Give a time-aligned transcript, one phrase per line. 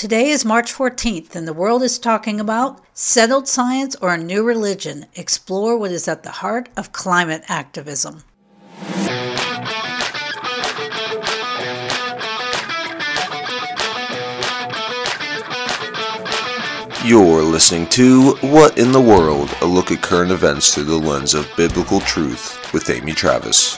[0.00, 4.42] Today is March 14th, and the world is talking about settled science or a new
[4.42, 5.04] religion.
[5.14, 8.24] Explore what is at the heart of climate activism.
[17.04, 19.54] You're listening to What in the World?
[19.60, 23.76] A look at current events through the lens of biblical truth with Amy Travis.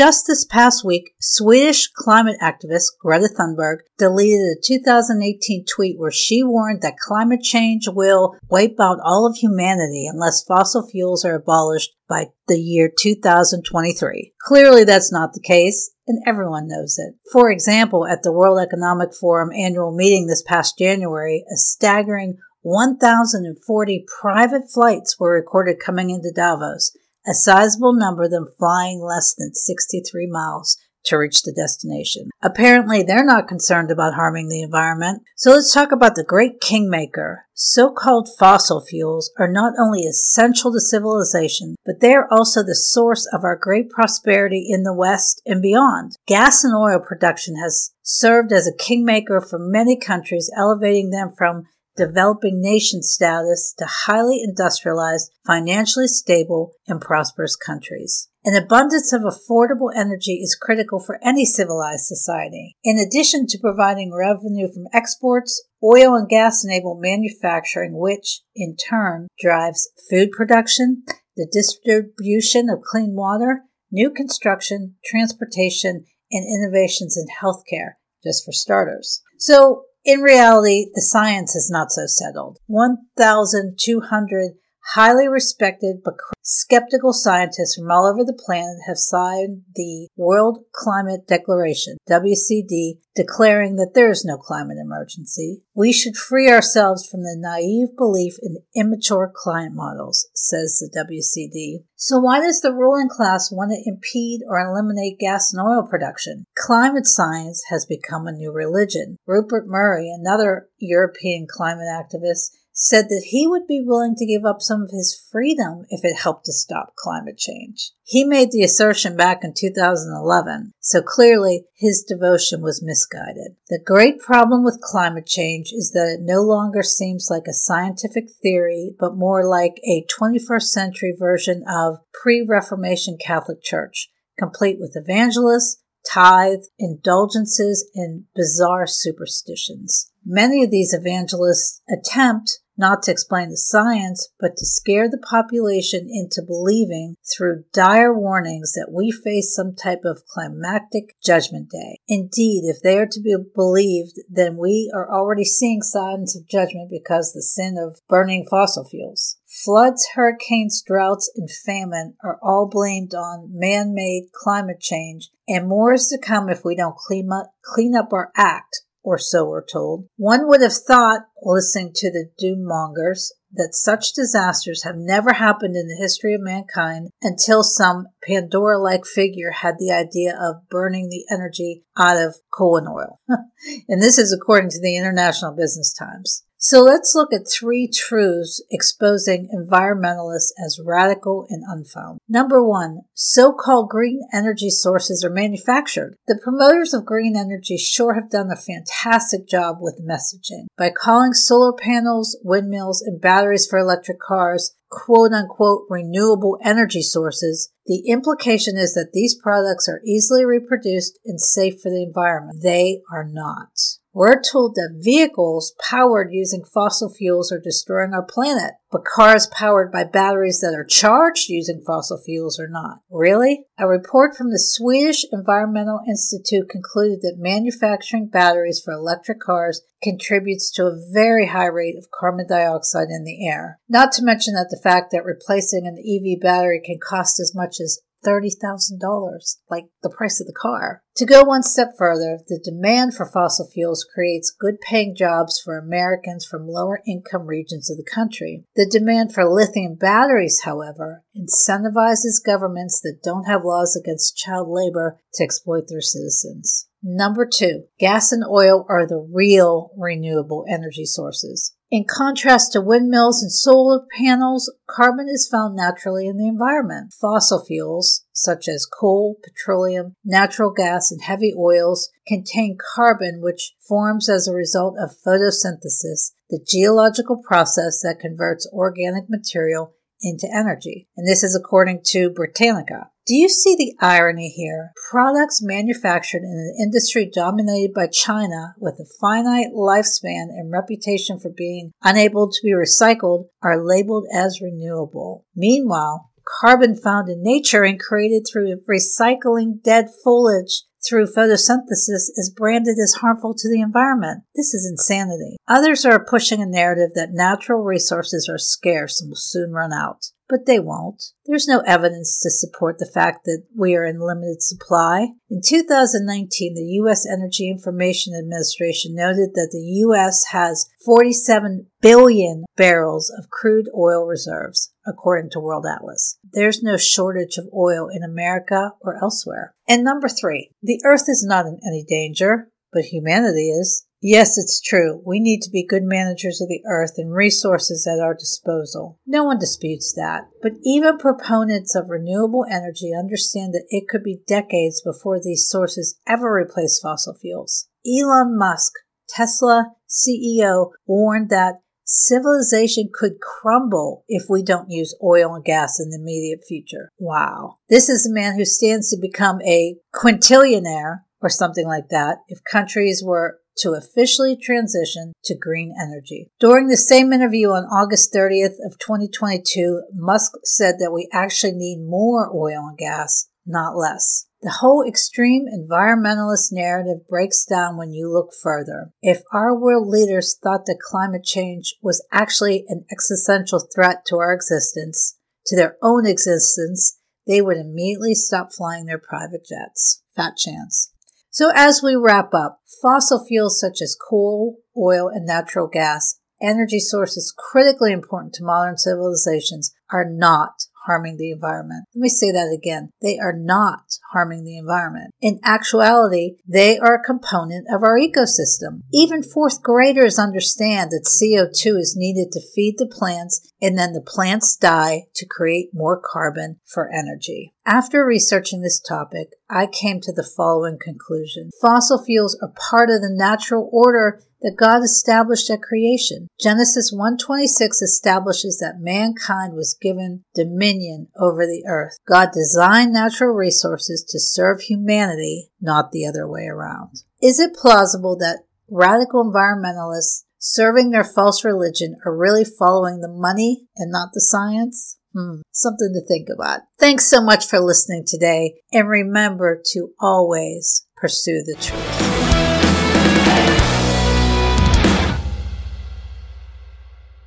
[0.00, 6.42] Just this past week, Swedish climate activist Greta Thunberg deleted a 2018 tweet where she
[6.42, 11.90] warned that climate change will wipe out all of humanity unless fossil fuels are abolished
[12.08, 14.32] by the year 2023.
[14.40, 17.16] Clearly that's not the case, and everyone knows it.
[17.30, 24.06] For example, at the World Economic Forum annual meeting this past January, a staggering 1,040
[24.18, 26.90] private flights were recorded coming into Davos
[27.26, 32.30] a sizable number of them flying less than 63 miles to reach the destination.
[32.42, 35.22] Apparently, they're not concerned about harming the environment.
[35.36, 37.46] So let's talk about the great kingmaker.
[37.54, 42.74] So called fossil fuels are not only essential to civilization, but they are also the
[42.74, 46.16] source of our great prosperity in the West and beyond.
[46.26, 51.66] Gas and oil production has served as a kingmaker for many countries, elevating them from
[52.00, 58.28] developing nation status to highly industrialized, financially stable, and prosperous countries.
[58.42, 62.74] An abundance of affordable energy is critical for any civilized society.
[62.82, 69.28] In addition to providing revenue from exports, oil and gas enable manufacturing, which in turn
[69.38, 71.02] drives food production,
[71.36, 79.20] the distribution of clean water, new construction, transportation, and innovations in healthcare, just for starters.
[79.38, 82.58] So in reality, the science is not so settled.
[82.66, 84.52] 1,200
[84.94, 91.26] highly respected but skeptical scientists from all over the planet have signed the World Climate
[91.28, 95.62] Declaration, WCD, declaring that there is no climate emergency.
[95.74, 101.84] We should free ourselves from the naive belief in immature climate models, says the WCD.
[101.96, 106.46] So why does the ruling class want to impede or eliminate gas and oil production?
[106.56, 109.18] Climate science has become a new religion.
[109.26, 114.62] Rupert Murray, another European climate activist, said that he would be willing to give up
[114.62, 117.92] some of his freedom if it helped to stop climate change.
[118.04, 123.56] He made the assertion back in 2011, so clearly his devotion was misguided.
[123.68, 128.30] The great problem with climate change is that it no longer seems like a scientific
[128.42, 135.82] theory, but more like a 21st century version of pre-Reformation Catholic Church, complete with evangelists,
[136.08, 140.09] tithe, indulgences, and bizarre superstitions.
[140.24, 146.08] Many of these evangelists attempt not to explain the science, but to scare the population
[146.10, 151.98] into believing through dire warnings that we face some type of climactic judgment day.
[152.08, 156.90] Indeed, if they are to be believed, then we are already seeing signs of judgment
[156.90, 159.36] because the sin of burning fossil fuels.
[159.46, 166.08] Floods, hurricanes, droughts, and famine are all blamed on man-made climate change, and more is
[166.08, 170.06] to come if we don't clean up, clean up our act or so we're told.
[170.16, 175.74] One would have thought, listening to the doom mongers, that such disasters have never happened
[175.74, 181.08] in the history of mankind until some Pandora like figure had the idea of burning
[181.08, 183.20] the energy out of coal and oil.
[183.88, 186.44] and this is according to the International Business Times.
[186.62, 192.20] So let's look at three truths exposing environmentalists as radical and unfounded.
[192.28, 196.16] Number one, so-called green energy sources are manufactured.
[196.28, 200.66] The promoters of green energy sure have done a fantastic job with messaging.
[200.76, 207.72] By calling solar panels, windmills, and batteries for electric cars quote unquote renewable energy sources,
[207.86, 212.58] the implication is that these products are easily reproduced and safe for the environment.
[212.62, 213.70] They are not.
[214.12, 219.92] We're told that vehicles powered using fossil fuels are destroying our planet, but cars powered
[219.92, 222.98] by batteries that are charged using fossil fuels are not.
[223.08, 223.66] Really?
[223.78, 230.72] A report from the Swedish Environmental Institute concluded that manufacturing batteries for electric cars contributes
[230.72, 233.78] to a very high rate of carbon dioxide in the air.
[233.88, 237.80] Not to mention that the fact that replacing an EV battery can cost as much
[237.80, 241.02] as $30,000, like the price of the car.
[241.16, 245.76] To go one step further, the demand for fossil fuels creates good paying jobs for
[245.76, 248.64] Americans from lower income regions of the country.
[248.76, 255.20] The demand for lithium batteries, however, incentivizes governments that don't have laws against child labor
[255.34, 256.88] to exploit their citizens.
[257.02, 261.74] Number two, gas and oil are the real renewable energy sources.
[261.90, 267.12] In contrast to windmills and solar panels, carbon is found naturally in the environment.
[267.12, 274.28] Fossil fuels, such as coal, petroleum, natural gas, and heavy oils, contain carbon which forms
[274.28, 281.08] as a result of photosynthesis, the geological process that converts organic material into energy.
[281.16, 283.10] And this is according to Britannica.
[283.26, 284.92] Do you see the irony here?
[285.10, 291.50] Products manufactured in an industry dominated by China with a finite lifespan and reputation for
[291.56, 295.46] being unable to be recycled are labeled as renewable.
[295.54, 296.30] Meanwhile,
[296.60, 303.14] carbon found in nature and created through recycling dead foliage through photosynthesis is branded as
[303.14, 304.44] harmful to the environment.
[304.54, 305.56] This is insanity.
[305.68, 310.30] Others are pushing a narrative that natural resources are scarce and will soon run out
[310.50, 311.22] but they won't.
[311.46, 315.28] There's no evidence to support the fact that we are in limited supply.
[315.48, 317.24] In 2019, the U.S.
[317.24, 320.46] Energy Information Administration noted that the U.S.
[320.50, 326.38] has 47 billion barrels of crude oil reserves, according to World Atlas.
[326.52, 329.74] There's no shortage of oil in America or elsewhere.
[329.88, 334.06] And number three, the Earth is not in any danger, but humanity is.
[334.22, 335.22] Yes, it's true.
[335.24, 339.18] We need to be good managers of the earth and resources at our disposal.
[339.26, 340.42] No one disputes that.
[340.62, 346.18] But even proponents of renewable energy understand that it could be decades before these sources
[346.26, 347.88] ever replace fossil fuels.
[348.06, 348.92] Elon Musk,
[349.28, 356.10] Tesla CEO, warned that civilization could crumble if we don't use oil and gas in
[356.10, 357.10] the immediate future.
[357.18, 357.78] Wow.
[357.88, 362.58] This is a man who stands to become a quintillionaire or something like that if
[362.64, 366.50] countries were to officially transition to green energy.
[366.60, 372.04] During the same interview on August 30th of 2022, Musk said that we actually need
[372.06, 374.46] more oil and gas, not less.
[374.62, 379.10] The whole extreme environmentalist narrative breaks down when you look further.
[379.22, 384.52] If our world leaders thought that climate change was actually an existential threat to our
[384.52, 390.22] existence, to their own existence, they would immediately stop flying their private jets.
[390.36, 391.09] Fat chance.
[391.50, 397.00] So as we wrap up, fossil fuels such as coal, oil, and natural gas, energy
[397.00, 402.04] sources critically important to modern civilizations, are not harming the environment.
[402.14, 403.10] Let me say that again.
[403.22, 405.32] They are not harming the environment.
[405.40, 409.02] In actuality, they are a component of our ecosystem.
[409.12, 414.20] Even fourth graders understand that CO2 is needed to feed the plants and then the
[414.20, 417.74] plants die to create more carbon for energy.
[417.86, 421.70] After researching this topic, I came to the following conclusion.
[421.80, 426.48] Fossil fuels are part of the natural order that God established at creation.
[426.60, 432.18] Genesis 1:26 establishes that mankind was given dominion over the earth.
[432.28, 437.22] God designed natural resources to serve humanity, not the other way around.
[437.40, 443.88] Is it plausible that radical environmentalists serving their false religion are really following the money
[443.96, 445.18] and not the science?
[445.34, 446.80] Hmm, something to think about.
[446.98, 452.29] Thanks so much for listening today, and remember to always pursue the truth.